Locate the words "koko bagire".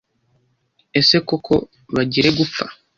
1.27-2.29